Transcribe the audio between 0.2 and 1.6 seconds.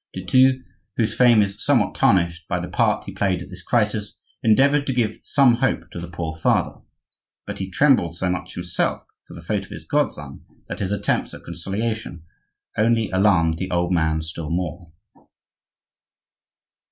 Thou, whose fame